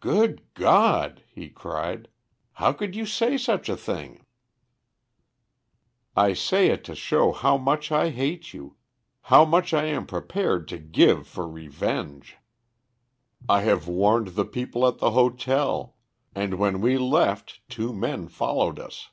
[0.00, 2.08] "Good God!" he cried.
[2.52, 4.24] "How could you say such a thing?"
[6.16, 8.76] "I say it to show how much I hate you
[9.28, 12.38] how much I am prepared to give for revenge.
[13.46, 15.96] I have warned the people at the hotel,
[16.34, 19.10] and when we left two men followed us.